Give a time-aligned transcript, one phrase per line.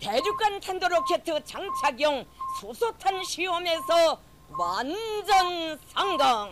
[0.00, 2.24] 대륙간 탄도로켓 장착용
[2.60, 4.20] 수소탄 시험에서
[4.58, 6.50] 완전 성공.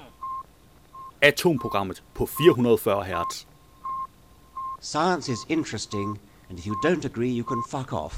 [1.21, 3.47] Atomprogrammet på 440 Hz.
[4.81, 8.17] Science is interesting, and if you don't agree, you can fuck off.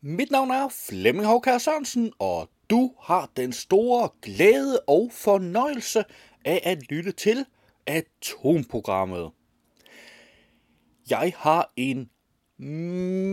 [0.00, 6.04] Mit navn er Flemming Håkær Sørensen, og du har den store glæde og fornøjelse
[6.44, 7.46] af at lytte til
[7.86, 9.30] Atomprogrammet.
[11.09, 12.09] Jeg har en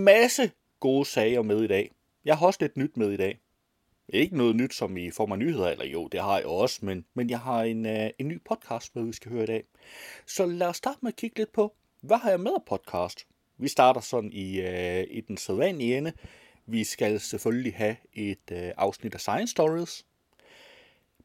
[0.05, 1.91] masse gode sager med i dag.
[2.25, 3.41] Jeg har også lidt nyt med i dag.
[4.09, 7.05] Ikke noget nyt, som I får mig nyheder, eller jo, det har jeg også, men,
[7.15, 9.65] men jeg har en, uh, en ny podcast med, vi skal høre i dag.
[10.27, 13.27] Så lad os starte med at kigge lidt på, hvad har jeg med af podcast?
[13.59, 16.13] Vi starter sådan i, uh, i den sædvanlige ende.
[16.67, 20.07] Vi skal selvfølgelig have et uh, afsnit af Science Stories.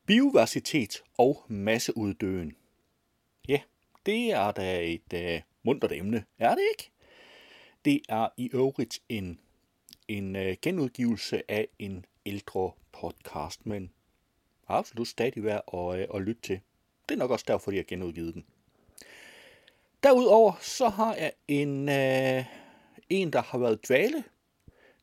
[0.05, 2.55] Biodiversitet og masseuddøen.
[3.48, 3.59] Ja,
[4.05, 6.92] det er da et muntert emne, er det ikke?
[7.86, 9.39] Det er i øvrigt en,
[10.08, 13.92] en øh, genudgivelse af en ældre podcast, men
[14.67, 16.59] absolut stadig værd at, øh, at lytte til.
[17.09, 18.45] Det er nok også derfor, jeg har genudgivet den.
[20.04, 22.45] Derudover så har jeg en, uh,
[23.09, 24.23] en der har været dvale.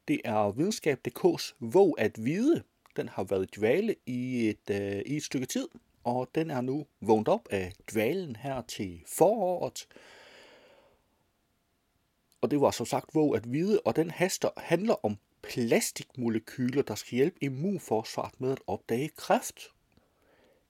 [0.09, 2.63] Det er videnskab.dk's Våg at vide.
[2.97, 5.69] Den har været dvale i et, øh, i et stykke tid,
[6.05, 9.87] og den er nu vågnet op af dvalen her til foråret.
[12.43, 16.95] Og det var som sagt Våg at vide, og den haster handler om plastikmolekyler, der
[16.95, 19.61] skal hjælpe immunforsvaret med at opdage kræft.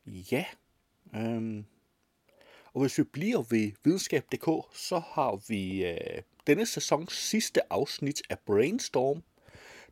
[0.07, 0.45] Ja.
[1.15, 1.65] Øhm.
[2.75, 8.39] Og hvis vi bliver ved videnskab.dk, så har vi øh, denne sæsons sidste afsnit af
[8.39, 9.23] Brainstorm.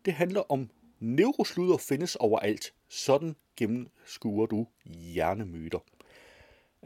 [0.05, 0.71] Det handler om
[1.01, 2.75] neurosluder findes overalt.
[2.89, 5.79] Sådan gennemskuer du hjernemyter.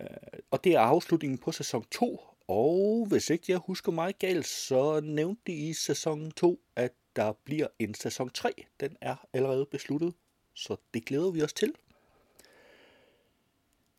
[0.00, 0.06] Øh,
[0.50, 5.00] og det er afslutningen på sæson 2, og hvis ikke jeg husker mig galt, så
[5.00, 8.52] nævnte de i sæson 2, at der bliver en sæson 3.
[8.80, 10.14] Den er allerede besluttet,
[10.54, 11.74] så det glæder vi os til.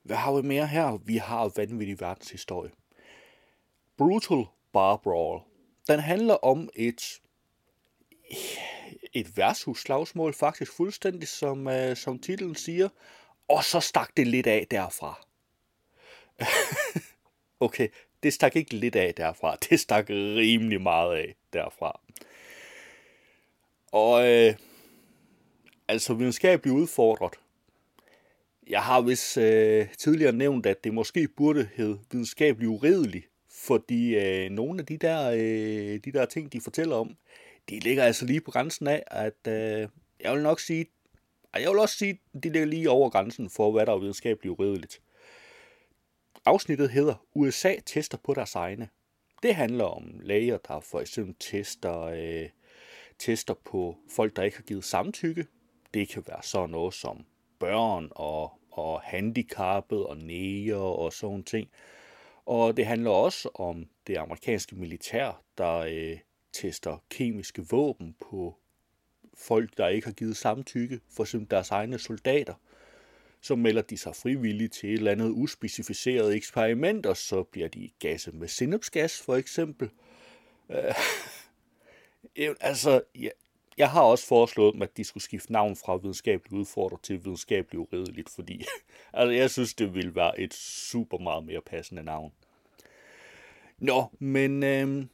[0.03, 0.97] Hvad har vi mere her?
[0.97, 2.71] Vi har vanvittig verdenshistorie.
[3.97, 5.41] Brutal Bar Brawl.
[5.87, 7.21] Den handler om et
[9.13, 12.89] et værtshusslagsmål, faktisk fuldstændig som, øh, som titlen siger.
[13.47, 15.27] Og så stak det lidt af derfra.
[17.65, 17.87] okay,
[18.25, 19.55] det stak ikke lidt af derfra.
[19.69, 21.99] Det stak rimelig meget af derfra.
[23.91, 24.55] Og øh,
[25.87, 27.33] altså videnskabelig udfordret.
[28.69, 34.49] Jeg har vist øh, tidligere nævnt, at det måske burde hedde videnskabelig uredelig, fordi øh,
[34.49, 37.17] nogle af de der, øh, de der ting, de fortæller om,
[37.69, 40.85] de ligger altså lige på grænsen af, at øh, jeg vil nok sige,
[41.55, 45.01] jeg vil også sige, de ligger lige over grænsen for, hvad der er videnskabeligt uredeligt.
[46.47, 48.89] Afsnittet hedder USA tester på deres egne.
[49.43, 52.49] Det handler om læger, der for eksempel tester øh,
[53.19, 55.47] tester på folk, der ikke har givet samtykke.
[55.93, 57.25] Det kan være sådan noget som
[57.59, 61.69] børn og, og handicappet og næger og sådan ting.
[62.45, 66.17] Og det handler også om det amerikanske militær, der øh,
[66.53, 68.57] tester kemiske våben på
[69.33, 72.53] folk, der ikke har givet samtykke, for eksempel deres egne soldater.
[73.45, 77.89] Så melder de sig frivilligt til et eller andet uspecificeret eksperiment, og så bliver de
[77.99, 79.89] gasset med sinapsgas for eksempel.
[80.69, 80.95] Øh,
[82.61, 83.29] altså, ja,
[83.77, 87.79] jeg har også foreslået dem, at de skulle skifte navn fra videnskabelig udfordret til videnskabelig
[87.79, 88.65] uredeligt, fordi
[89.13, 92.31] altså, jeg synes, det ville være et super meget mere passende navn.
[93.77, 95.05] Nå, men øh,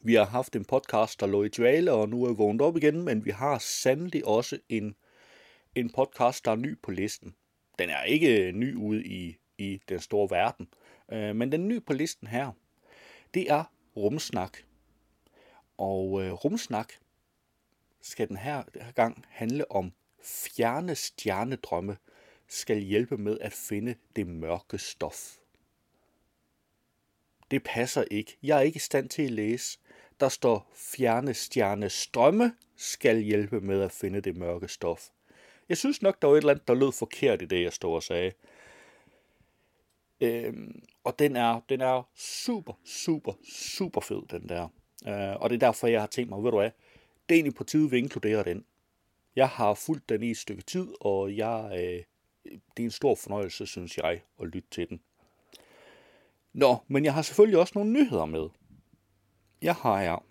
[0.00, 3.02] vi har haft en podcast, der lå i dvale, og nu er vågnet op igen,
[3.02, 4.94] men vi har sandelig også en,
[5.74, 7.34] en podcast, der er ny på listen.
[7.78, 10.68] Den er ikke øh, ny ude i, i den store verden,
[11.12, 12.52] øh, men den er ny på listen her.
[13.34, 13.64] Det er
[13.96, 14.58] Rumsnak
[15.78, 16.92] og øh, rumsnak
[18.00, 19.92] skal den her, den her gang handle om
[20.24, 21.96] fjerne stjernedrømme
[22.48, 25.36] skal hjælpe med at finde det mørke stof.
[27.50, 28.38] Det passer ikke.
[28.42, 29.78] Jeg er ikke i stand til at læse.
[30.20, 35.08] Der står fjerne stjerne strømme skal hjælpe med at finde det mørke stof.
[35.72, 37.94] Jeg synes nok, der var et eller andet, der lød forkert i det, jeg stod
[37.94, 38.32] og sagde.
[40.20, 44.68] Øhm, og den er, den er super, super, super fed, den der.
[45.06, 46.70] Øh, og det er derfor, jeg har tænkt mig, ved du hvad,
[47.28, 48.64] det er egentlig på tide, vi inkluderer den.
[49.36, 52.04] Jeg har fulgt den i et stykke tid, og jeg, øh,
[52.76, 55.00] det er en stor fornøjelse, synes jeg, at lytte til den.
[56.52, 58.48] Nå, men jeg har selvfølgelig også nogle nyheder med.
[59.62, 60.26] Jeg har her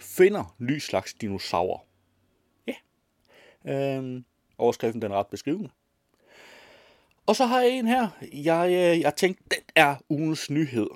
[0.00, 1.86] finder ny slags dinosaurer.
[2.66, 2.74] Ja.
[3.64, 4.24] Øhm,
[4.58, 5.70] overskriften den er ret beskrivende.
[7.26, 8.08] Og så har jeg en her.
[8.32, 10.88] Jeg, øh, jeg tænkte, den er ugens nyhed.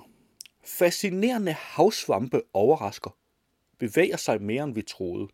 [0.64, 3.16] Fascinerende havsvampe overrasker,
[3.78, 5.28] bevæger sig mere end vi troede.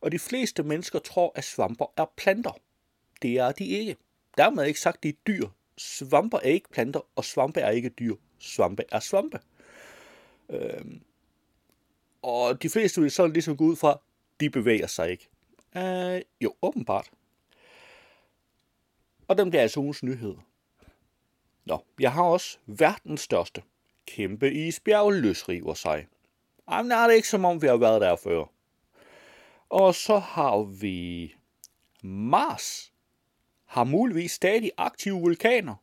[0.00, 2.58] Og de fleste mennesker tror, at svamper er planter.
[3.22, 3.96] Det er de ikke.
[4.36, 5.48] Dermed ikke sagt, at de er dyr.
[5.78, 8.14] Svamper er ikke planter, og svampe er ikke dyr.
[8.38, 9.40] Svampe er svampe.
[10.50, 11.00] Øhm.
[12.22, 14.00] Og de fleste vil sådan ligesom gå ud fra,
[14.40, 15.28] de bevæger sig ikke.
[15.76, 17.10] Øh, jo, åbenbart.
[19.28, 20.34] Og dem er altså ugens nyhed.
[21.64, 23.62] Nå, jeg har også verdens største.
[24.06, 26.06] Kæmpe isbjerg løsriver sig.
[26.70, 28.44] Jamen, er det ikke som om, vi har været der før.
[29.68, 31.34] Og så har vi
[32.02, 32.92] Mars
[33.64, 35.74] har muligvis stadig aktive vulkaner.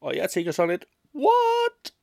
[0.00, 0.84] Og jeg tænker sådan lidt,
[1.14, 1.94] what?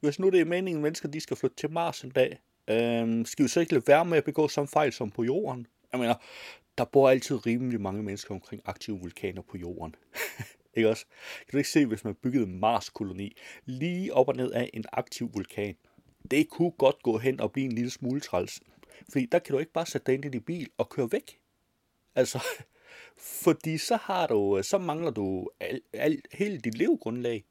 [0.00, 3.24] Hvis nu det er meningen, at mennesker de skal flytte til Mars en dag, øhm,
[3.24, 5.66] skal vi så ikke lade være med at begå samme fejl som på jorden?
[5.92, 6.14] Jeg mener,
[6.80, 9.94] der bor altid rimelig mange mennesker omkring aktive vulkaner på jorden.
[10.76, 11.06] ikke også?
[11.38, 14.84] Kan du ikke se, hvis man byggede en Mars-koloni lige op og ned af en
[14.92, 15.76] aktiv vulkan?
[16.30, 18.60] Det kunne godt gå hen og blive en lille smule træls.
[19.12, 21.38] Fordi der kan du ikke bare sætte dig ind i din bil og køre væk.
[22.14, 22.44] Altså,
[23.44, 27.44] fordi så har du, så mangler du al, al, hele dit levegrundlag.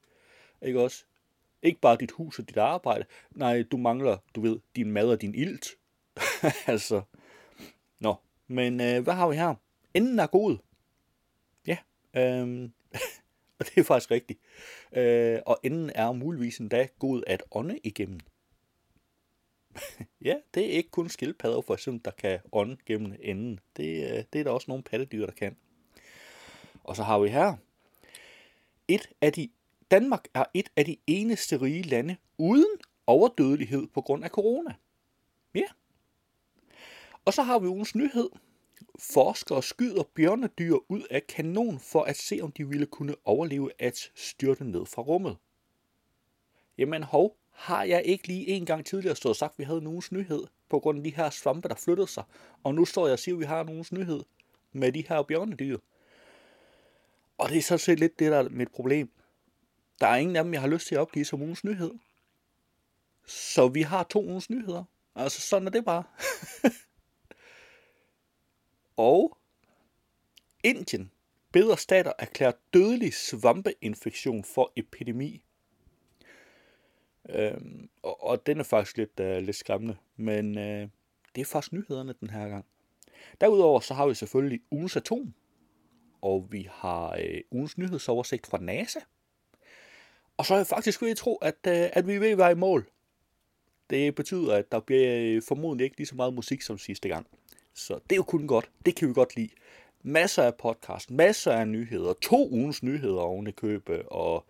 [0.62, 1.06] Ikke også?
[1.62, 3.06] Ikke bare dit hus og dit arbejde.
[3.32, 5.68] Nej, du mangler, du ved, din mad og din ilt.
[6.74, 7.02] altså,
[8.00, 8.16] nå.
[8.52, 9.56] Men øh, hvad har vi her?
[9.94, 10.58] Enden er god.
[11.68, 11.78] Ja,
[12.14, 12.70] øh,
[13.60, 14.40] og det er faktisk rigtigt.
[14.92, 18.20] Øh, og enden er muligvis endda god at ånde igennem.
[20.28, 23.60] ja, det er ikke kun skildpadder for eksempel, der kan ånde gennem enden.
[23.78, 25.56] Det, øh, det er der også nogle pattedyr, der kan.
[26.84, 27.56] Og så har vi her.
[28.88, 29.50] Et af de,
[29.92, 34.74] Danmark er et af de eneste rige lande uden overdødelighed på grund af corona.
[35.56, 35.68] Ja.
[37.26, 38.30] Og så har vi ugens nyhed.
[39.00, 44.12] Forskere skyder bjørnedyr ud af kanon for at se, om de ville kunne overleve at
[44.16, 45.38] styrte ned fra rummet.
[46.78, 49.82] Jamen hov, har jeg ikke lige en gang tidligere stået og sagt, at vi havde
[49.82, 52.24] nogens nyhed på grund af de her svampe, der flyttede sig.
[52.64, 54.24] Og nu står jeg og siger, at vi har nogens nyhed
[54.72, 55.78] med de her bjørnedyr.
[57.38, 59.12] Og det er så set lidt det, der er mit problem.
[60.02, 61.92] Der er ingen af dem, jeg har lyst til at opgive som ugens nyhed.
[63.28, 64.84] Så vi har to ugens nyheder.
[65.16, 66.04] Altså, sådan er det bare.
[69.00, 69.38] og
[70.64, 71.12] Indien
[71.52, 75.42] beder stater erklære dødelig svampeinfektion for epidemi.
[77.30, 80.90] Øhm, og, og den er faktisk lidt, uh, lidt skræmmende, men uh,
[81.36, 82.66] det er faktisk nyhederne den her gang.
[83.42, 85.34] Derudover så har vi selvfølgelig ugens atom,
[86.22, 89.00] og vi har uh, ugens nyhedsoversigt fra NASA.
[90.38, 92.38] Og så er jeg faktisk ved at tro, at, uh, at vi er ved at
[92.38, 92.90] være i mål.
[93.90, 97.28] Det betyder, at der bliver formodentlig ikke lige så meget musik som sidste gang.
[97.80, 98.70] Så det er jo kun godt.
[98.86, 99.50] Det kan vi godt lide.
[100.04, 104.46] Masser af podcast, masser af nyheder, to ugens nyheder oven i købe, og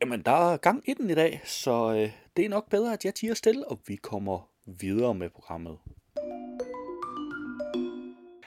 [0.00, 3.04] jamen, der er gang i den i dag, så øh, det er nok bedre, at
[3.04, 5.78] jeg tiger stille, og vi kommer videre med programmet.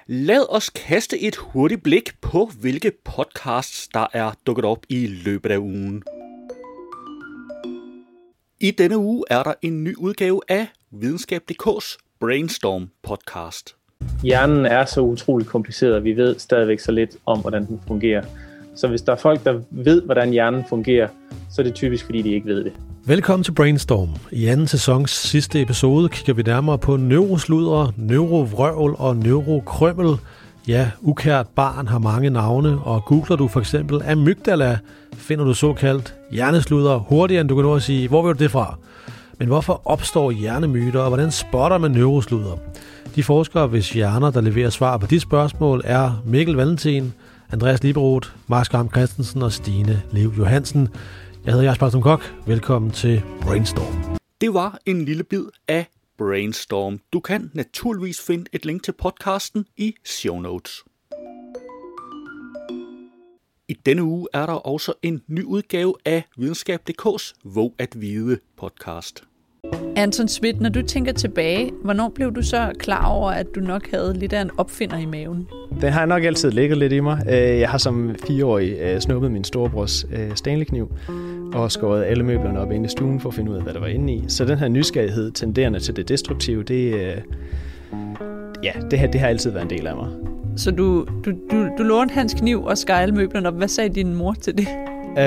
[0.07, 5.51] Lad os kaste et hurtigt blik på, hvilke podcasts, der er dukket op i løbet
[5.51, 6.03] af ugen.
[8.59, 13.75] I denne uge er der en ny udgave af Videnskab.dk's Brainstorm podcast.
[14.23, 18.23] Hjernen er så utrolig kompliceret, og vi ved stadigvæk så lidt om, hvordan den fungerer.
[18.75, 21.07] Så hvis der er folk, der ved, hvordan hjernen fungerer,
[21.51, 22.73] så er det typisk, fordi de ikke ved det.
[23.05, 24.09] Velkommen til Brainstorm.
[24.31, 30.17] I anden sæsons sidste episode kigger vi nærmere på neurosludre, neurovrøvl og neurokrømmel.
[30.67, 34.79] Ja, ukært barn har mange navne, og googler du for eksempel amygdala,
[35.13, 38.51] finder du såkaldt hjernesludre hurtigere, end du kan nå at sige, hvor vil du det
[38.51, 38.77] fra?
[39.39, 42.57] Men hvorfor opstår hjernemyter, og hvordan spotter man neurosluder?
[43.15, 47.13] De forskere, hvis hjerner, der leverer svar på de spørgsmål, er Mikkel Valentin,
[47.51, 50.89] Andreas Liberoth, Mark Skram Christensen og Stine Lev Johansen.
[51.45, 52.33] Jeg hedder Jasper Som Kok.
[52.45, 54.17] Velkommen til Brainstorm.
[54.41, 55.85] Det var en lille bid af
[56.17, 56.99] Brainstorm.
[57.13, 60.83] Du kan naturligvis finde et link til podcasten i show notes.
[63.69, 69.23] I denne uge er der også en ny udgave af Videnskab.dk's Våg at Vide podcast.
[69.95, 73.91] Anton Schmidt, når du tænker tilbage, hvornår blev du så klar over, at du nok
[73.91, 75.47] havde lidt af en opfinder i maven?
[75.81, 77.23] Den har nok altid ligget lidt i mig.
[77.29, 80.91] Øh, Jeg har som fireårig øh, snuppet min storebrors øh, Stanley-kniv
[81.53, 83.79] og skåret alle møblerne op inde i stuen for at finde ud af, hvad der
[83.79, 84.23] var inde i.
[84.27, 87.23] Så den her nysgerrighed, tenderende til det destruktive, det,
[88.63, 90.07] ja, det, her, det har altid været en del af mig.
[90.57, 93.53] Så du, du, du, du lånte hans kniv og skar alle møblerne op.
[93.53, 94.67] Hvad sagde din mor til det?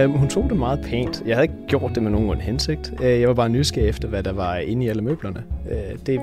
[0.05, 1.23] Uh, hun tog det meget pænt.
[1.27, 2.93] Jeg havde ikke gjort det med nogen ond hensigt.
[3.01, 5.43] Uh, jeg var bare nysgerrig efter, hvad der var inde i alle møblerne.
[5.65, 6.21] Uh, det,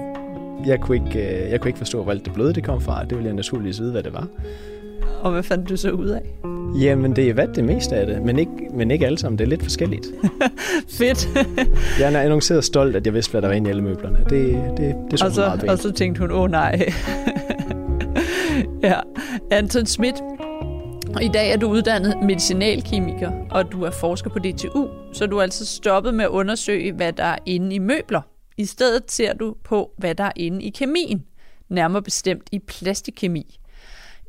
[0.65, 3.03] jeg, kunne ikke, uh, jeg kunne ikke forstå, hvor alt det bløde det kom fra.
[3.03, 4.27] Det ville jeg naturligvis vide, hvad det var.
[5.21, 6.21] Og hvad fandt du så ud af?
[6.81, 9.39] Jamen, det er hvad det meste af det, men ikke, men ikke alle sammen.
[9.39, 10.07] Det er lidt forskelligt.
[10.97, 11.29] Fedt.
[11.99, 14.17] Jeg har annonceret stolt, at jeg vidste, hvad der var inde i alle møblerne.
[14.29, 15.71] Det, det, det så og, så, meget pænt.
[15.71, 16.91] og så tænkte hun, åh oh, nej.
[18.83, 18.99] ja,
[19.51, 20.15] Anton Schmidt.
[21.21, 25.41] I dag er du uddannet medicinalkemiker, og du er forsker på DTU, så du er
[25.41, 28.21] altså stoppet med at undersøge, hvad der er inde i møbler.
[28.57, 31.25] I stedet ser du på, hvad der er inde i kemien,
[31.69, 33.59] nærmere bestemt i plastikkemi.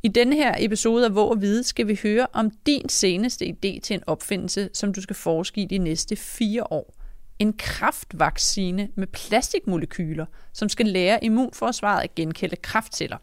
[0.03, 3.79] I denne her episode af Våg at Vide skal vi høre om din seneste idé
[3.79, 6.95] til en opfindelse, som du skal forske i de næste fire år.
[7.39, 13.17] En kraftvaccine med plastikmolekyler, som skal lære immunforsvaret at genkende kraftceller.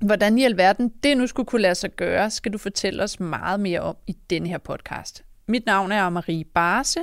[0.00, 3.60] Hvordan i alverden det nu skulle kunne lade sig gøre, skal du fortælle os meget
[3.60, 5.24] mere om i denne her podcast.
[5.46, 7.00] Mit navn er Marie Barse.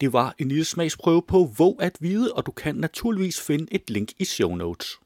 [0.00, 3.90] Det var en lille smagsprøve på Våg at vide, og du kan naturligvis finde et
[3.90, 4.98] link i show notes.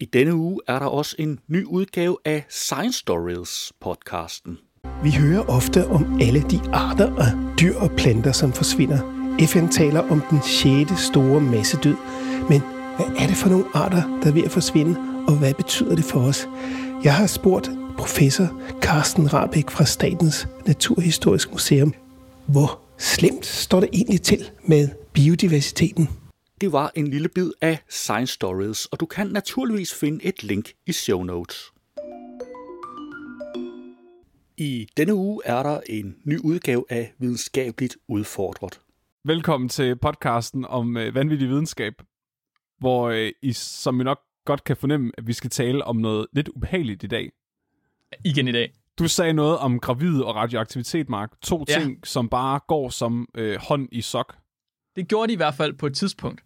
[0.00, 4.58] I denne uge er der også en ny udgave af Science Stories podcasten.
[5.02, 8.98] Vi hører ofte om alle de arter af dyr og planter, som forsvinder.
[9.46, 11.96] FN taler om den sjette store massedød.
[12.48, 12.60] Men
[12.96, 14.96] hvad er det for nogle arter, der er ved at forsvinde,
[15.28, 16.48] og hvad betyder det for os?
[17.04, 21.94] Jeg har spurgt professor Carsten Rabeck fra Statens Naturhistorisk Museum,
[22.46, 26.08] hvor slemt står det egentlig til med biodiversiteten?
[26.60, 30.72] Det var en lille bid af Science Stories, og du kan naturligvis finde et link
[30.86, 31.72] i show notes.
[34.56, 38.80] I denne uge er der en ny udgave af Videnskabeligt Udfordret.
[39.24, 41.92] Velkommen til podcasten om øh, vanvittig videnskab,
[42.78, 46.26] hvor øh, I, som I nok godt kan fornemme, at vi skal tale om noget
[46.32, 47.30] lidt ubehageligt i dag.
[48.24, 48.72] Igen i dag.
[48.98, 51.30] Du sagde noget om gravid og radioaktivitet, Mark.
[51.42, 51.80] To Ja.
[51.80, 54.36] ting, som bare går som øh, hånd i sok
[54.96, 56.42] Det gjorde de i hvert fald på et tidspunkt,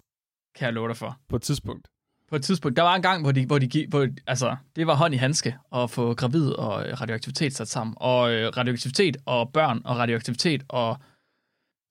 [0.54, 1.18] kan jeg love dig for.
[1.28, 1.88] på et tidspunkt.
[2.28, 2.76] På et tidspunkt.
[2.76, 5.16] Der var en gang, hvor de, hvor de gi- hvor, altså, det var hånd i
[5.16, 7.94] handske at få gravid og øh, radioaktivitet sat sammen.
[7.96, 10.96] Og øh, radioaktivitet og børn og radioaktivitet og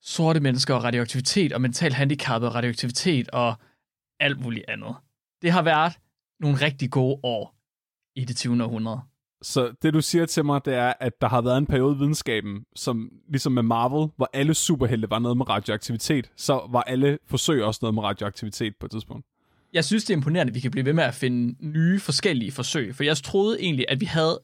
[0.02, 3.54] sorte mennesker og radioaktivitet og mental handicappede og radioaktivitet og
[4.20, 4.94] alt muligt andet.
[5.42, 5.92] Det har været
[6.40, 7.54] nogle rigtig gode år
[8.16, 8.64] i det 20.
[8.64, 9.00] århundrede.
[9.42, 11.98] Så det, du siger til mig, det er, at der har været en periode i
[11.98, 17.18] videnskaben, som ligesom med Marvel, hvor alle superhelte var noget med radioaktivitet, så var alle
[17.26, 19.26] forsøg også noget med radioaktivitet på et tidspunkt.
[19.72, 22.52] jeg synes, det er imponerende, at vi kan blive ved med at finde nye forskellige
[22.52, 22.94] forsøg.
[22.94, 24.40] For jeg troede egentlig, at vi havde,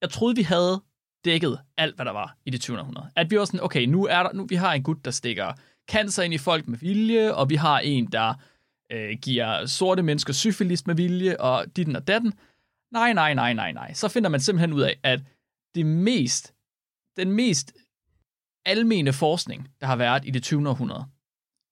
[0.00, 0.82] jeg troede, vi havde
[1.24, 2.78] dækket alt, hvad der var i det 20.
[2.78, 3.06] århundrede.
[3.16, 5.52] At vi var sådan, okay, nu er der, nu vi har en gut, der stikker
[5.90, 8.34] cancer ind i folk med vilje, og vi har en, der
[8.92, 12.32] øh, giver sorte mennesker syfilis med vilje, og ditten og datten.
[12.92, 13.92] Nej, nej, nej, nej, nej.
[13.92, 15.20] Så finder man simpelthen ud af, at
[15.74, 16.54] det mest,
[17.16, 17.72] den mest
[18.66, 20.68] almene forskning, der har været i det 20.
[20.68, 21.04] århundrede,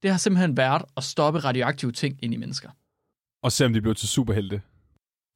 [0.02, 2.70] det har simpelthen været at stoppe radioaktive ting ind i mennesker.
[3.42, 4.62] Og se om de blev til superhelte.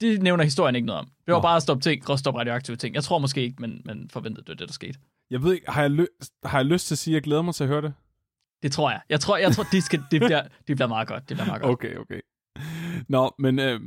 [0.00, 1.07] Det nævner historien ikke noget om.
[1.07, 1.43] Det var Nå.
[1.43, 2.95] bare at stoppe ting, at stoppe radioaktive ting.
[2.95, 4.99] Jeg tror måske ikke, men, men forventede det var det, der skete.
[5.31, 6.14] Jeg ved ikke, har jeg, ly-
[6.45, 7.95] har jeg lyst til at sige, at jeg glæder mig til at høre det?
[8.62, 9.00] Det tror jeg.
[9.09, 11.29] Jeg tror, jeg tror det, skal, det, bliver, det bliver meget godt.
[11.29, 11.73] Det bliver meget godt.
[11.73, 12.21] Okay, okay.
[13.09, 13.81] Nå, men øh,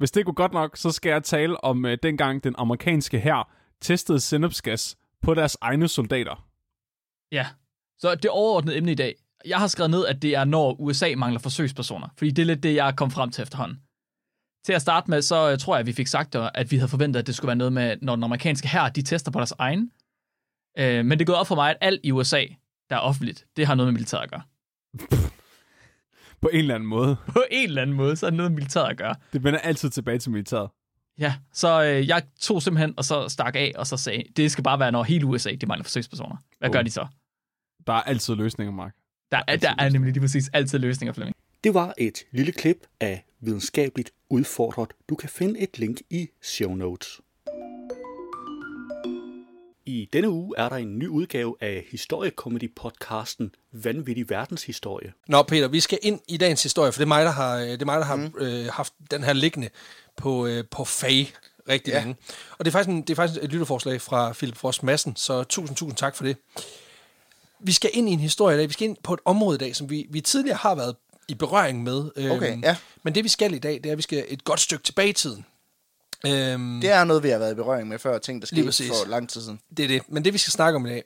[0.00, 3.52] hvis det går godt nok, så skal jeg tale om øh, dengang den amerikanske hær
[3.80, 6.48] testede sennepsgas på deres egne soldater.
[7.32, 7.46] Ja.
[7.98, 9.14] Så det overordnede emne i dag.
[9.46, 12.08] Jeg har skrevet ned, at det er, når USA mangler forsøgspersoner.
[12.18, 13.78] Fordi det er lidt det, jeg kom frem til efterhånden.
[14.66, 16.88] Til at starte med, så øh, tror jeg, at vi fik sagt, at vi havde
[16.88, 19.54] forventet, at det skulle være noget med, når den amerikanske hær, de tester på deres
[19.58, 19.90] egen.
[20.78, 22.44] Øh, men det er gået op for mig, at alt i USA,
[22.90, 24.42] der er offentligt, det har noget med militæret at gøre.
[26.42, 27.16] På en eller anden måde.
[27.32, 29.14] På en eller anden måde, så er det noget militæret at gøre.
[29.32, 30.70] Det vender altid tilbage til militæret.
[31.18, 34.64] Ja, så øh, jeg tog simpelthen, og så stak af, og så sagde, det skal
[34.64, 36.36] bare være, når hele USA, de mangler forsøgspersoner.
[36.58, 36.72] Hvad Oh.
[36.72, 37.06] gør de så?
[37.86, 38.94] Der er altid løsninger, Mark.
[39.32, 41.36] Der, er, der er nemlig lige præcis altid løsninger, Flemming.
[41.64, 44.90] Det var et lille klip af Videnskabeligt Udfordret.
[45.08, 47.20] Du kan finde et link i show notes.
[49.90, 55.12] I denne uge er der en ny udgave af historiekomedy-podcasten Vanvittig Verdenshistorie.
[55.26, 57.82] Nå, Peter, vi skal ind i dagens historie, for det er mig, der har, det
[57.82, 58.32] er mig, der har mm.
[58.38, 59.68] øh, haft den her liggende
[60.16, 61.32] på, øh, på fag
[61.68, 61.98] rigtig ja.
[61.98, 62.16] længe.
[62.58, 65.44] Og det er, faktisk en, det er faktisk et lytterforslag fra Philip Frost Madsen, så
[65.44, 66.36] tusind, tusind tak for det.
[67.60, 68.68] Vi skal ind i en historie i dag.
[68.68, 70.96] Vi skal ind på et område i dag, som vi, vi tidligere har været
[71.28, 72.10] i berøring med.
[72.16, 72.76] Øhm, Okay, ja.
[73.02, 75.08] Men det vi skal i dag, det er, at vi skal et godt stykke tilbage
[75.08, 75.44] i tiden.
[76.26, 79.08] Øhm, Det er noget, vi har været i berøring med før, ting, der skete for
[79.08, 79.60] lang tid siden.
[79.76, 80.02] det er det.
[80.08, 81.04] Men det vi skal snakke om i dag,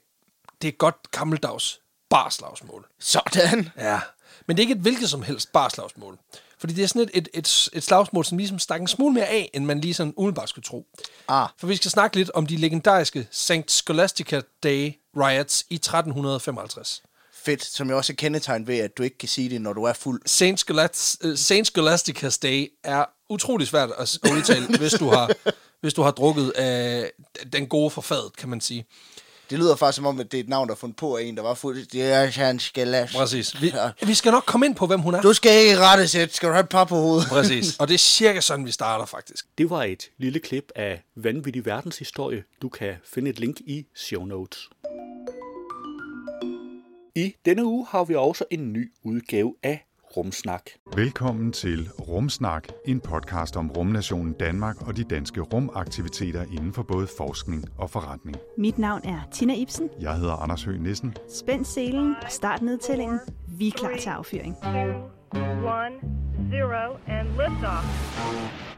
[0.62, 1.80] det er et godt gammeldags
[2.11, 2.87] barslagsmål.
[3.00, 3.68] Sådan.
[3.78, 4.00] Ja.
[4.47, 6.18] Men det er ikke et hvilket som helst barslagsmål.
[6.59, 9.26] Fordi det er sådan et, et, et, et slagsmål, som ligesom stak en smule mere
[9.26, 10.87] af, end man lige sådan umiddelbart skulle tro.
[11.28, 13.52] Ah, For vi skal snakke lidt om de legendariske St.
[13.71, 17.02] Scholastica Day riots i 1355.
[17.45, 19.85] fedt, som jo også er kendetegn ved, at du ikke kan sige det, når du
[19.85, 20.23] er fuld.
[20.27, 25.31] Saint, Scholastic, uh, Saint Scholastica's Day er utrolig svært at udtale, hvis du har,
[25.81, 27.11] hvis du har drukket af
[27.53, 28.87] den gode forfadet, kan man sige.
[29.51, 31.23] Det lyder faktisk som om, at det er et navn, der er fundet på af
[31.23, 31.87] en, der var fuld.
[31.87, 33.13] Det er Jean Skalas.
[33.13, 33.63] Præcis.
[33.63, 33.73] Vi,
[34.03, 35.21] vi skal nok komme ind på, hvem hun er.
[35.21, 36.35] Du skal ikke rette sæt.
[36.35, 37.27] Skal du have et par på hovedet?
[37.29, 37.77] Præcis.
[37.81, 39.47] Og det er cirka sådan, vi starter faktisk.
[39.59, 42.45] Det var et lille klip af vanvittig verdenshistorie.
[42.63, 44.69] Du kan finde et link i show notes.
[47.16, 50.71] I denne uge har vi også en ny udgave af Rumsnak.
[50.97, 57.06] Velkommen til Rumsnak, en podcast om rumnationen Danmark og de danske rumaktiviteter inden for både
[57.18, 58.37] forskning og forretning.
[58.59, 59.90] Mit navn er Tina Ibsen.
[60.00, 61.14] Jeg hedder Anders Høgh Nissen.
[61.28, 63.21] Spænd selen og start nedtællingen.
[63.59, 64.56] Vi er klar til affyring.
[64.64, 65.94] One,
[66.50, 67.85] zero, and liftoff.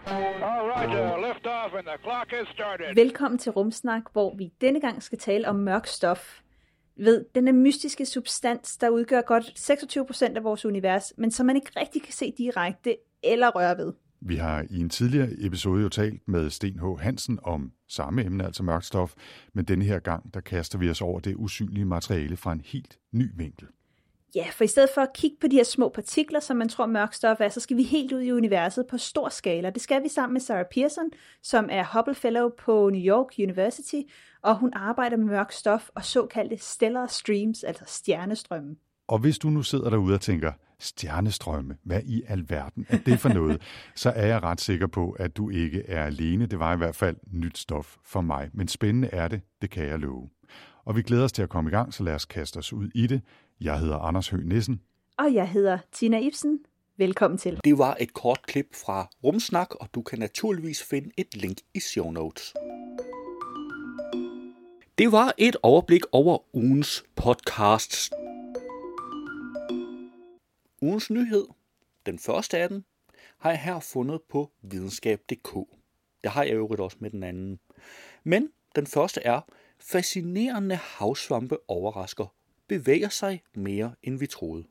[0.07, 2.95] All right, uh, liftoff, and the clock has started.
[2.95, 6.41] Velkommen til Rumsnak, hvor vi denne gang skal tale om mørk stof.
[6.99, 11.57] Ved, den er mystiske substans, der udgør godt 26% af vores univers, men som man
[11.57, 13.93] ikke rigtig kan se direkte eller røre ved.
[14.21, 17.01] Vi har i en tidligere episode jo talt med Sten H.
[17.01, 19.15] Hansen om samme emne, altså mørkt stof,
[19.53, 22.99] men denne her gang, der kaster vi os over det usynlige materiale fra en helt
[23.13, 23.69] ny vinkel.
[24.35, 26.87] Ja, for i stedet for at kigge på de her små partikler, som man tror
[26.87, 29.71] mørk stof er, så skal vi helt ud i universet på stor skala.
[29.71, 31.11] Det skal vi sammen med Sarah Pearson,
[31.43, 34.01] som er Hubble Fellow på New York University,
[34.47, 38.77] og hun arbejder med mørk stof og såkaldte stellar streams, altså stjernestrømme.
[39.09, 43.29] Og hvis du nu sidder derude og tænker, stjernestrømme, hvad i alverden er det for
[43.29, 43.63] noget,
[43.95, 46.47] så er jeg ret sikker på, at du ikke er alene.
[46.47, 48.51] Det var i hvert fald nyt stof for mig.
[48.53, 50.29] Men spændende er det, det kan jeg love.
[50.85, 52.89] Og vi glæder os til at komme i gang, så lad os kaste os ud
[52.95, 53.21] i det.
[53.61, 54.81] Jeg hedder Anders Høgh Nissen.
[55.19, 56.59] Og jeg hedder Tina Ibsen.
[56.99, 57.61] Velkommen til.
[57.65, 61.81] Det var et kort klip fra Rumsnak, og du kan naturligvis finde et link i
[61.81, 62.55] show notes.
[64.99, 68.11] Det var et overblik over ugens podcasts.
[70.83, 71.47] Ugens nyhed,
[72.07, 72.85] den første af den,
[73.39, 75.55] har jeg her fundet på videnskab.dk.
[76.25, 77.61] Det har jeg i øvrigt også med den anden.
[78.25, 79.41] Men den første er,
[79.79, 82.35] fascinerende havsvampe overrasker,
[82.69, 84.65] bevæger sig mere end vi troede.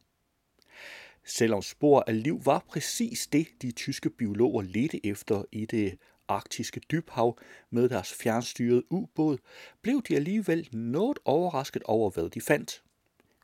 [1.25, 6.81] Selvom spor af liv var præcis det, de tyske biologer ledte efter i det arktiske
[6.91, 7.37] dybhav
[7.69, 9.37] med deres fjernstyrede ubåd,
[9.81, 12.83] blev de alligevel noget overrasket over, hvad de fandt.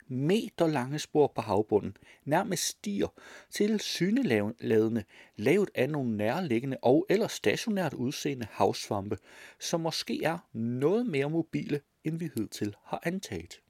[0.08, 3.08] Meter lange spor på havbunden nærmest stier
[3.50, 5.04] til syneladende
[5.36, 9.18] lavet af nogle nærliggende og eller stationært udseende havsvampe,
[9.60, 13.60] som måske er noget mere mobile, end vi hidtil har antaget.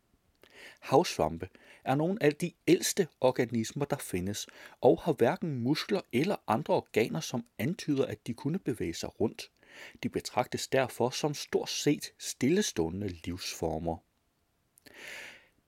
[0.81, 1.49] Havsvampe
[1.85, 4.47] er nogle af de ældste organismer, der findes,
[4.81, 9.51] og har hverken muskler eller andre organer, som antyder, at de kunne bevæge sig rundt.
[10.03, 13.97] De betragtes derfor som stort set stillestående livsformer.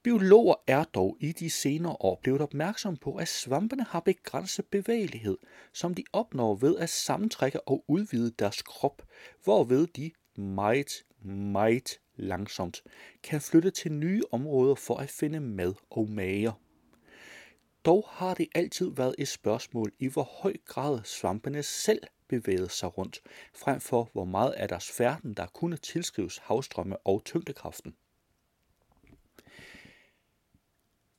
[0.02, 5.38] Biologer er dog i de senere år blevet opmærksom på, at svampene har begrænset bevægelighed,
[5.72, 9.02] som de opnår ved at sammentrække og udvide deres krop,
[9.44, 12.82] hvorved de meget, meget langsomt
[13.22, 16.52] kan flytte til nye områder for at finde mad og mager.
[17.84, 22.98] Dog har det altid været et spørgsmål i hvor høj grad svampene selv bevægede sig
[22.98, 23.20] rundt,
[23.54, 27.96] frem for hvor meget af deres færden, der kunne tilskrives havstrømme og tyngdekraften.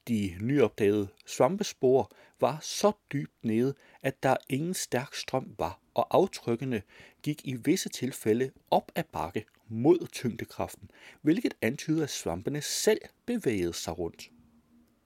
[0.08, 6.82] De nyopdagede svampespor var så dybt nede, at der ingen stærk strøm var, og aftrykkene
[7.24, 13.74] gik i visse tilfælde op ad bakke mod tyngdekraften, hvilket antyder, at svampene selv bevægede
[13.74, 14.32] sig rundt.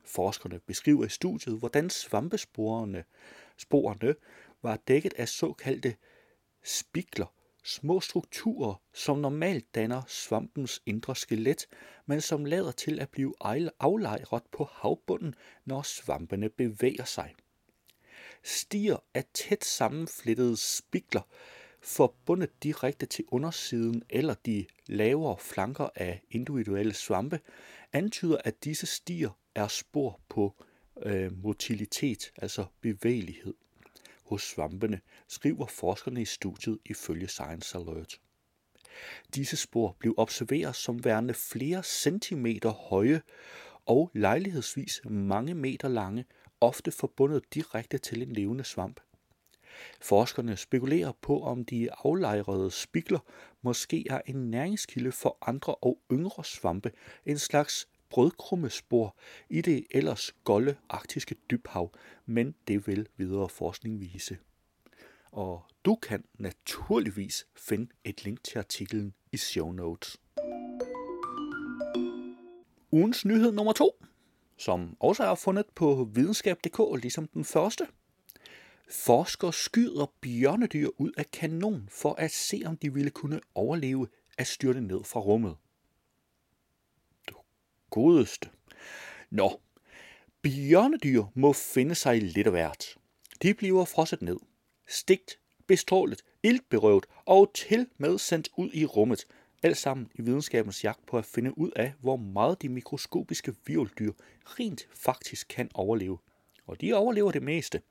[0.05, 3.03] Forskerne beskriver i studiet, hvordan svampesporene
[3.57, 4.15] sporene
[4.61, 5.95] var dækket af såkaldte
[6.63, 11.67] spikler, små strukturer, som normalt danner svampens indre skelet,
[12.05, 13.33] men som lader til at blive
[13.79, 17.35] aflejret på havbunden, når svampene bevæger sig.
[18.43, 21.21] Stier af tæt sammenflettede spikler,
[21.81, 27.39] forbundet direkte til undersiden eller de lavere flanker af individuelle svampe,
[27.93, 30.63] antyder, at disse stier er spor på
[31.03, 33.53] øh, motilitet, altså bevægelighed
[34.25, 38.19] hos svampene, skriver forskerne i studiet ifølge Science Alert.
[39.35, 43.21] Disse spor blev observeret som værende flere centimeter høje
[43.85, 46.25] og lejlighedsvis mange meter lange,
[46.61, 48.99] ofte forbundet direkte til en levende svamp.
[50.01, 53.19] Forskerne spekulerer på, om de aflejrede spikler
[53.61, 56.91] måske er en næringskilde for andre og yngre svampe,
[57.25, 59.15] en slags brødkrummespor
[59.49, 61.91] i det ellers golde arktiske dybhav,
[62.25, 64.37] men det vil videre forskning vise.
[65.31, 70.17] Og du kan naturligvis finde et link til artiklen i show notes.
[72.91, 74.03] Ugens nyhed nummer to.
[74.57, 77.87] som også er fundet på videnskab.dk, ligesom den første.
[78.89, 84.47] Forskere skyder bjørnedyr ud af kanon for at se, om de ville kunne overleve at
[84.47, 85.55] styrte ned fra rummet.
[87.27, 87.35] Du
[87.89, 88.49] godeste.
[89.29, 89.61] Nå,
[90.41, 92.97] bjørnedyr må finde sig lidt af hvert.
[93.41, 94.37] De bliver frosset ned,
[94.87, 99.27] stigt, bestrålet, iltberøvet og til med sendt ud i rummet,
[99.63, 104.13] alt sammen i videnskabens jagt på at finde ud af, hvor meget de mikroskopiske virveldyr
[104.45, 106.17] rent faktisk kan overleve.
[106.67, 107.81] Og de overlever det meste.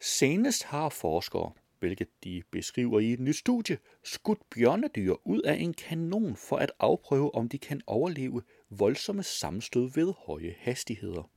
[0.00, 5.74] Senest har forskere, hvilket de beskriver i et nyt studie, skudt bjørnedyr ud af en
[5.74, 11.30] kanon for at afprøve, om de kan overleve voldsomme sammenstød ved høje hastigheder.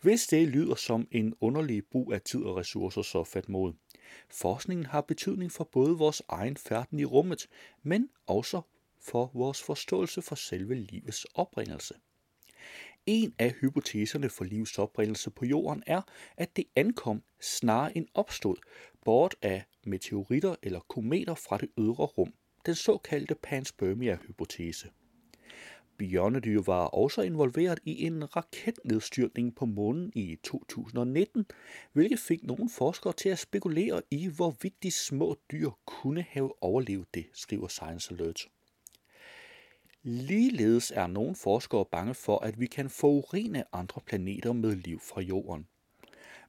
[0.00, 3.72] Hvis det lyder som en underlig brug af tid og ressourcer, så fat mod.
[4.30, 7.48] Forskningen har betydning for både vores egen færden i rummet,
[7.82, 8.60] men også
[9.00, 11.94] for vores forståelse for selve livets oprindelse.
[13.10, 16.02] En af hypoteserne for livs oprindelse på jorden er,
[16.36, 18.56] at det ankom snarere end opstod,
[19.04, 22.32] bort af meteoritter eller kometer fra det ydre rum,
[22.66, 24.88] den såkaldte panspermia-hypotese.
[25.98, 31.46] Bjørnedyr var også involveret i en raketnedstyrtning på månen i 2019,
[31.92, 37.14] hvilket fik nogle forskere til at spekulere i, hvorvidt de små dyr kunne have overlevet
[37.14, 38.48] det, skriver Science Alert.
[40.10, 45.20] Ligeledes er nogle forskere bange for, at vi kan forurene andre planeter med liv fra
[45.20, 45.66] jorden.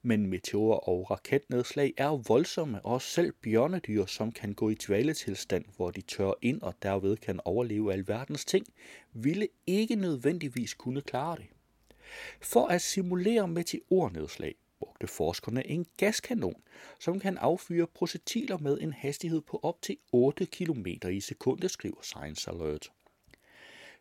[0.01, 5.91] Men meteorer og raketnedslag er voldsomme, og selv bjørnedyr, som kan gå i dvaletilstand, hvor
[5.91, 8.65] de tør ind og derved kan overleve alverdens ting,
[9.13, 11.47] ville ikke nødvendigvis kunne klare det.
[12.41, 16.61] For at simulere meteornedslag brugte forskerne en gaskanon,
[16.99, 22.01] som kan affyre projektiler med en hastighed på op til 8 km i sekundet, skriver
[22.01, 22.91] Science Alert.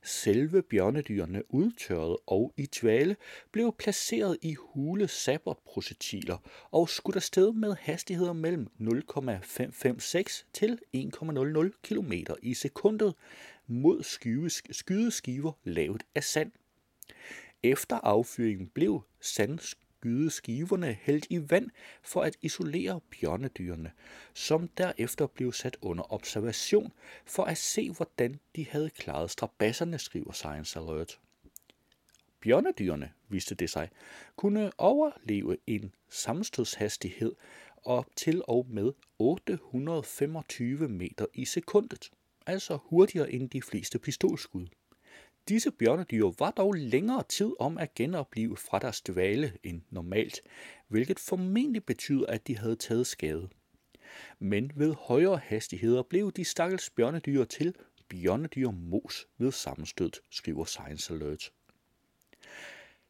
[0.03, 3.17] Selve bjørnedyrene, udtørret og i dvale,
[3.53, 6.39] blev placeret i hule sabotprojektiler
[6.71, 13.15] og skudt afsted med hastigheder mellem 0,556 til 1,00 km i sekundet
[13.67, 14.03] mod
[14.73, 16.53] skydeskiver lavet af sand.
[17.63, 19.03] Efter affyringen blev
[20.03, 21.71] sandskydeskiverne hældt i vand
[22.03, 23.93] for at isolere bjørnedyrene,
[24.35, 26.93] som derefter blev sat under observation
[27.27, 31.21] for at se, hvordan de havde klaret strabasserne, skriver Science Alert.
[32.41, 33.89] Bjørnedyrene, viste det sig,
[34.37, 37.35] kunne overleve en sammenstødshastighed
[37.85, 42.11] op til og med 825 meter i sekundet,
[42.47, 44.67] altså hurtigere end de fleste pistolskud.
[45.49, 50.41] Disse bjørnedyr var dog længere tid om at genopleve fra deres dvale end normalt,
[50.89, 53.49] hvilket formentlig betyder, at de havde taget skade.
[54.39, 57.75] Men ved højere hastigheder blev de stakkels bjørnedyr til
[58.09, 61.53] bjørnedyr mos ved sammenstød, skriver Science Alert.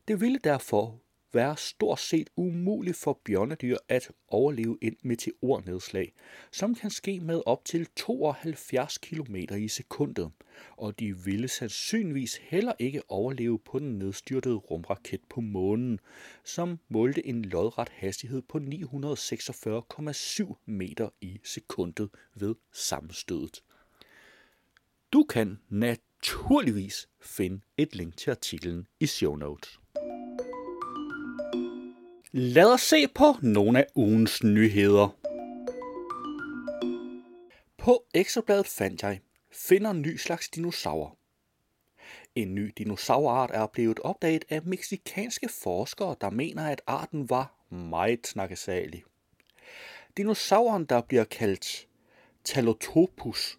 [0.09, 1.01] Det ville derfor
[1.33, 6.13] være stort set umuligt for bjørnedyr at overleve et meteornedslag,
[6.53, 10.31] som kan ske med op til 72 km i sekundet,
[10.77, 15.99] og de ville sandsynligvis heller ikke overleve på den nedstyrtede rumraket på månen,
[16.45, 23.63] som målte en lodret hastighed på 946,7 meter i sekundet ved sammenstødet.
[25.13, 29.79] Du kan naturligvis finde et link til artiklen i show notes.
[32.33, 35.19] Lad os se på nogle af ugens nyheder.
[37.77, 39.21] På Ekstrabladet fandt jeg,
[39.53, 41.17] finder en ny slags dinosaurer.
[42.35, 48.27] En ny dinosaurart er blevet opdaget af meksikanske forskere, der mener, at arten var meget
[48.27, 49.05] snakkesalig.
[50.17, 51.89] Dinosauren, der bliver kaldt
[52.45, 53.59] Talotopus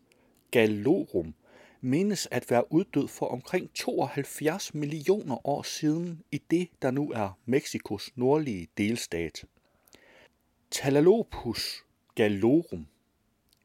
[0.52, 1.34] galorum,
[1.82, 7.40] menes at være uddød for omkring 72 millioner år siden i det, der nu er
[7.46, 9.46] Mexikos nordlige delstat.
[10.72, 12.88] Talalopus galorum.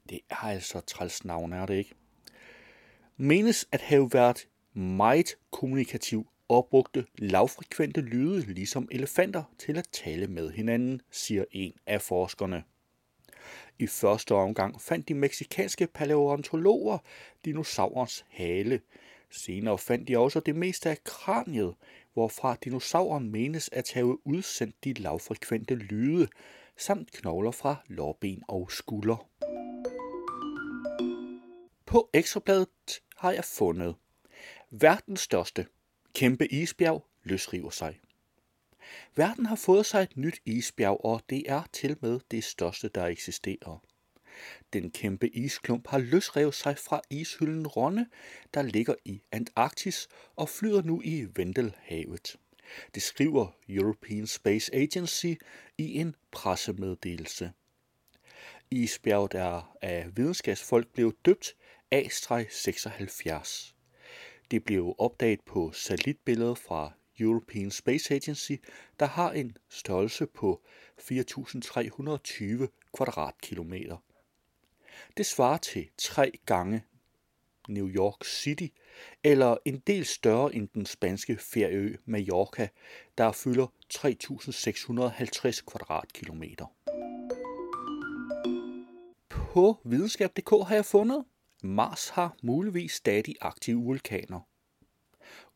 [0.09, 1.95] Det er altså træls navn, er det ikke?
[3.17, 10.27] Menes at have været meget kommunikativ og brugte lavfrekvente lyde, ligesom elefanter, til at tale
[10.27, 12.65] med hinanden, siger en af forskerne.
[13.79, 16.99] I første omgang fandt de meksikanske paleontologer
[17.45, 18.81] dinosaurens hale.
[19.31, 21.75] Senere fandt de også det meste af kraniet,
[22.13, 26.29] hvorfra dinosauren menes at have udsendt de lavfrekvente lyde,
[26.77, 29.29] samt knogler fra lårben og skulder.
[31.87, 33.95] På ekstrabladet har jeg fundet
[34.71, 35.67] verdens største
[36.15, 38.01] kæmpe isbjerg løsriver sig.
[39.17, 43.07] Verden har fået sig et nyt isbjerg, og det er til med det største, der
[43.07, 43.83] eksisterer.
[44.73, 48.07] Den kæmpe isklump har løsrevet sig fra ishylden Ronne,
[48.55, 52.37] der ligger i Antarktis og flyder nu i Vendelhavet.
[52.95, 55.35] Det skriver European Space Agency
[55.79, 57.53] i en pressemeddelelse.
[58.71, 61.57] Isbjerget er af videnskabsfolk blevet døbt
[61.91, 63.75] A-76.
[64.51, 68.53] Det blev opdaget på satellitbilledet fra European Space Agency,
[69.01, 70.63] der har en størrelse på
[71.01, 73.97] 4.320 kvadratkilometer.
[75.17, 76.85] Det svarer til tre gange
[77.69, 78.67] New York City,
[79.25, 82.69] eller en del større end den spanske ferieø Mallorca,
[83.19, 86.67] der fylder 3.650 kvadratkilometer.
[89.29, 91.25] På videnskab.dk har jeg fundet,
[91.63, 94.41] Mars har muligvis stadig aktive vulkaner.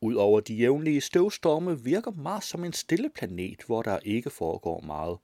[0.01, 5.19] Udover de jævnlige støvstorme virker Mars som en stille planet, hvor der ikke foregår meget.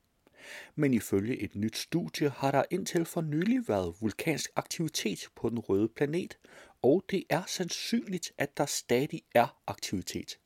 [0.75, 5.59] Men ifølge et nyt studie har der indtil for nylig været vulkansk aktivitet på den
[5.59, 6.39] røde planet,
[6.83, 10.39] og det er sandsynligt, at der stadig er aktivitet.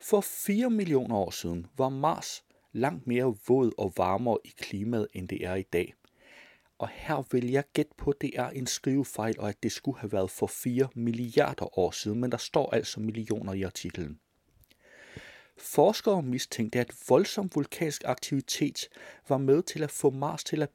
[0.00, 5.28] For 4 millioner år siden var Mars langt mere våd og varmere i klimaet, end
[5.28, 5.94] det er i dag.
[6.82, 9.98] Og her vil jeg gætte på, at det er en skrivefejl, og at det skulle
[9.98, 14.18] have været for 4 milliarder år siden, men der står altså millioner i artiklen.
[15.58, 18.88] Forskere mistænkte, at voldsom vulkansk aktivitet
[19.28, 20.70] var med til at få Mars til at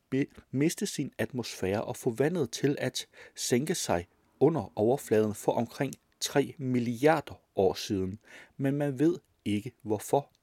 [0.51, 4.07] miste sin atmosfære og få vandet til at sænke sig
[4.39, 8.19] under overfladen for omkring 3 milliarder år siden,
[8.57, 10.36] men man ved ikke hvorfor.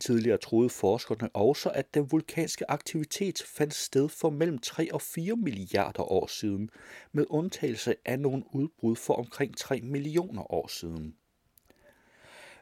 [0.00, 5.36] Tidligere troede forskerne også, at den vulkanske aktivitet fandt sted for mellem 3 og 4
[5.36, 6.70] milliarder år siden,
[7.12, 11.16] med undtagelse af nogle udbrud for omkring 3 millioner år siden.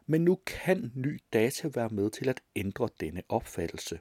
[0.07, 4.01] Men nu kan ny data være med til at ændre denne opfattelse.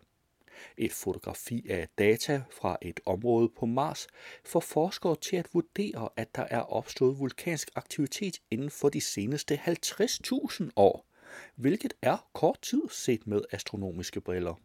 [0.77, 4.08] Et fotografi af data fra et område på Mars
[4.45, 9.62] får forskere til at vurdere, at der er opstået vulkansk aktivitet inden for de seneste
[9.67, 11.11] 50.000 år,
[11.56, 14.56] hvilket er kort tid set med astronomiske briller.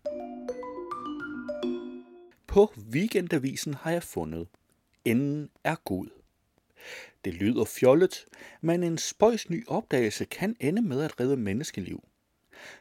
[2.47, 4.49] På weekendavisen har jeg fundet,
[5.05, 6.07] enden er god.
[7.25, 8.27] Det lyder fjollet,
[8.61, 12.05] men en spøjs ny opdagelse kan ende med at redde menneskeliv.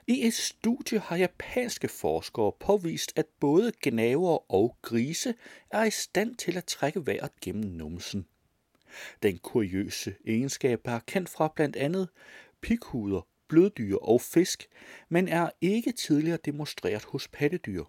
[0.07, 5.35] I et studie har japanske forskere påvist, at både gnaver og grise
[5.71, 8.25] er i stand til at trække vejret gennem numsen.
[9.23, 12.09] Den kuriøse egenskab er kendt fra blandt andet
[12.61, 14.67] pikhuder, bløddyr og fisk,
[15.09, 17.83] men er ikke tidligere demonstreret hos pattedyr.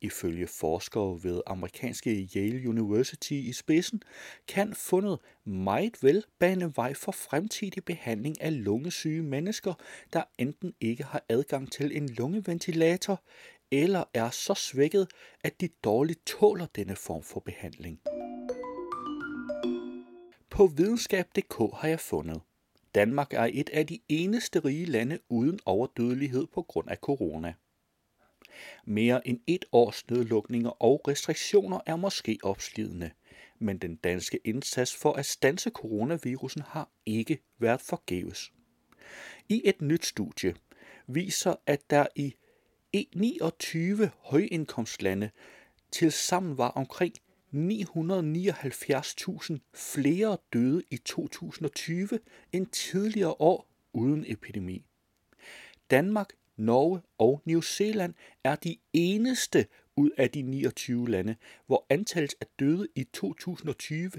[0.00, 4.02] Ifølge forskere ved amerikanske Yale University i spidsen,
[4.48, 9.74] kan fundet meget vel bane vej for fremtidig behandling af lungesyge mennesker,
[10.12, 13.22] der enten ikke har adgang til en lungeventilator,
[13.70, 15.08] eller er så svækket,
[15.44, 18.00] at de dårligt tåler denne form for behandling.
[20.50, 22.40] På videnskab.dk har jeg fundet,
[22.94, 27.54] Danmark er et af de eneste rige lande uden overdødelighed på grund af corona.
[28.84, 33.10] Mere end et års nedlukninger og restriktioner er måske opslidende,
[33.58, 38.52] men den danske indsats for at stanse coronavirusen har ikke været forgæves.
[39.48, 40.54] I et nyt studie
[41.06, 42.34] viser, at der i
[42.92, 45.30] e 29 højindkomstlande
[45.92, 47.14] til sammen var omkring
[47.54, 52.08] 979.000 flere døde i 2020
[52.52, 54.84] end tidligere år uden epidemi.
[55.90, 61.36] Danmark Norge og New Zealand er de eneste ud af de 29 lande,
[61.66, 64.10] hvor antallet af døde i 2020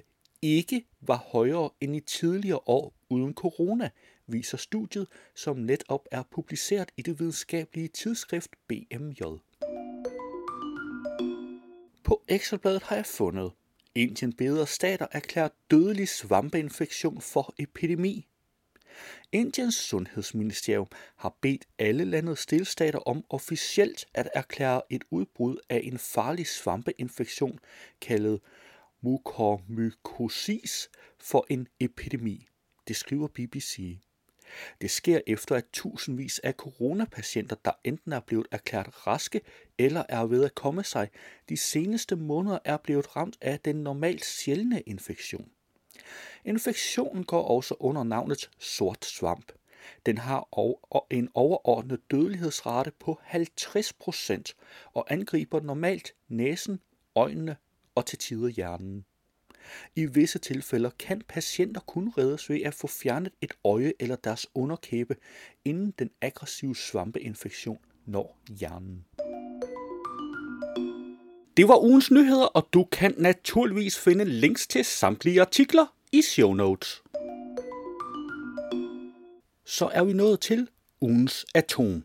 [0.42, 3.90] ikke var højere end i tidligere år uden corona,
[4.28, 9.22] viser studiet, som netop er publiceret i det videnskabelige tidsskrift BMJ.
[12.14, 13.52] På Ekstrabladet har jeg fundet,
[13.96, 18.28] Indien beder stater erklære dødelig svampeinfektion for epidemi.
[19.32, 26.00] Indiens sundhedsministerium har bedt alle landets delstater om officielt at erklære et udbrud af en
[26.00, 27.60] farlig svampeinfektion
[28.02, 28.42] kaldet
[29.02, 32.48] mukormykosis for en epidemi.
[32.88, 33.98] Det skriver BBC.
[34.82, 39.42] Det sker efter, at tusindvis af coronapatienter, der enten er blevet erklæret raske
[39.78, 41.10] eller er ved at komme sig,
[41.50, 45.50] de seneste måneder er blevet ramt af den normalt sjældne infektion.
[46.46, 49.52] Infektionen går også under navnet sort svamp.
[50.06, 50.48] Den har
[51.10, 56.80] en overordnet dødelighedsrate på 50% og angriber normalt næsen,
[57.16, 57.56] øjnene
[57.96, 59.06] og til tider hjernen.
[59.96, 64.48] I visse tilfælde kan patienter kun reddes ved at få fjernet et øje eller deres
[64.56, 65.16] underkæbe,
[65.66, 69.06] inden den aggressive svampeinfektion når hjernen.
[71.58, 76.54] Det var ugens nyheder, og du kan naturligvis finde links til samtlige artikler i show
[76.54, 77.04] notes.
[79.66, 80.68] Så er vi nået til
[81.02, 82.04] ugens atom.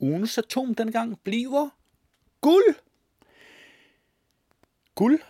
[0.00, 1.68] Ugens atom dengang bliver
[2.40, 2.74] guld.
[4.94, 5.20] Guld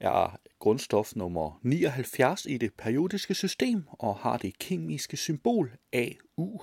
[0.00, 6.62] er grundstof nummer 79 i det periodiske system og har det kemiske symbol AU.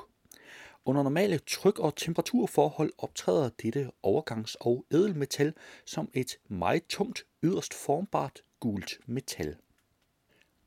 [0.86, 5.54] Under normale tryk- og temperaturforhold optræder dette overgangs- og edelmetal
[5.86, 9.56] som et meget tungt, yderst formbart gult metal.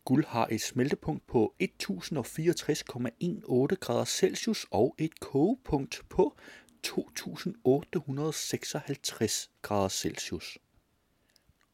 [0.05, 6.37] Guld har et smeltepunkt på 1064,18 grader Celsius og et kogepunkt på
[6.83, 10.59] 2856 grader Celsius.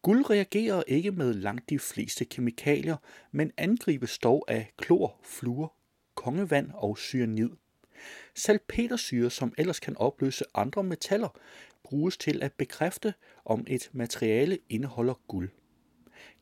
[0.03, 2.97] Guld reagerer ikke med langt de fleste kemikalier,
[3.33, 5.75] men angribes dog af klor, fluor,
[6.15, 7.51] kongevand og cyanid.
[8.35, 11.29] Salpetersyre, som ellers kan opløse andre metaller,
[11.83, 15.51] bruges til at bekræfte, om et materiale indeholder guld.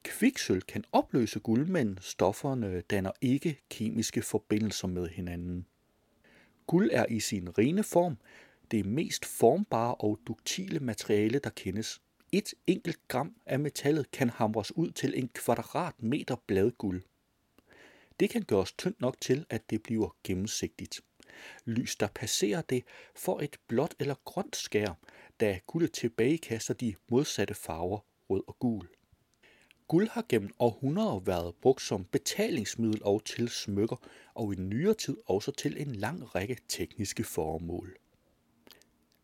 [0.03, 5.67] Kviksøl kan opløse guld, men stofferne danner ikke kemiske forbindelser med hinanden.
[6.67, 8.17] Guld er i sin rene form
[8.71, 12.01] det mest formbare og duktile materiale, der kendes.
[12.33, 17.03] Et enkelt gram af metallet kan hamres ud til en kvadratmeter bladguld.
[18.21, 21.01] Det kan gøres tyndt nok til, at det bliver gennemsigtigt.
[21.65, 24.99] Lys, der passerer det, får et blåt eller grønt skær,
[25.41, 27.99] da guldet tilbagekaster de modsatte farver,
[28.31, 28.89] rød og gul.
[29.89, 33.97] Guld har gennem århundreder været brugt som betalingsmiddel og til smykker,
[34.35, 37.97] og i nyere tid også til en lang række tekniske formål.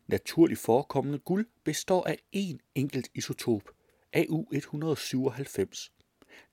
[0.07, 3.61] Naturligt forekommende guld består af én enkelt isotop,
[4.17, 5.89] AU197.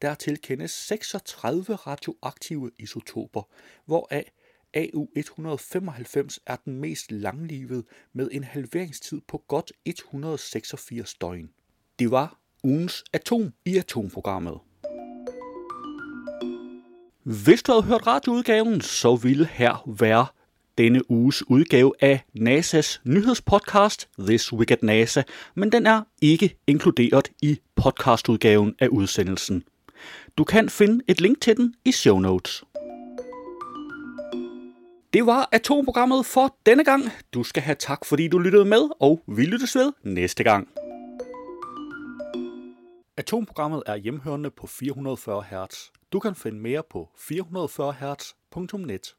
[0.03, 3.43] Dertil kendes 36 radioaktive isotoper,
[3.85, 4.33] hvoraf
[4.77, 11.51] AU195 er den mest langlivede med en halveringstid på godt 186 døgn.
[11.99, 14.59] Det var ugens atom i atomprogrammet.
[17.23, 20.27] Hvis du havde hørt radioudgaven, så ville her være
[20.79, 25.23] denne uges udgave af NASA's nyhedspodcast This Week at NASA,
[25.55, 29.65] men den er ikke inkluderet i podcastudgaven af udsendelsen.
[30.39, 32.65] Du kan finde et link til den i show notes.
[35.13, 37.03] Det var atomprogrammet for denne gang.
[37.35, 40.69] Du skal have tak, fordi du lyttede med, og vi lyttes ved næste gang.
[43.17, 45.91] Atomprogrammet er hjemhørende på 440 Hz.
[46.13, 49.15] Du kan finde mere på 440 Hz.net.